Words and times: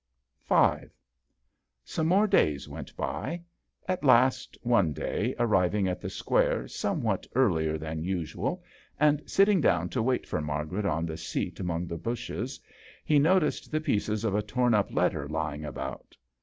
V. 0.49 0.55
>OME 0.55 0.89
more 2.07 2.25
days 2.25 2.67
went 2.67 2.97
by. 2.97 3.43
At 3.87 4.03
last, 4.03 4.57
one 4.63 4.93
day, 4.93 5.35
arriving 5.37 5.87
at 5.87 6.01
the 6.01 6.09
Square 6.09 6.69
somewhat 6.69 7.27
earlier 7.35 7.77
than 7.77 8.01
usual, 8.03 8.63
and 8.99 9.21
sitting 9.29 9.61
down 9.61 9.89
to 9.89 10.01
wait 10.01 10.25
for 10.25 10.41
Margaret 10.41 10.87
on 10.87 11.05
the 11.05 11.17
seat 11.17 11.59
among 11.59 11.85
the 11.85 11.99
bushes, 11.99 12.59
he 13.05 13.19
noticed 13.19 13.71
the 13.71 13.79
pieces 13.79 14.23
of 14.23 14.33
a 14.33 14.41
torn 14.41 14.73
up 14.73 14.91
letter 14.91 15.27
lying 15.29 15.63
about. 15.63 16.17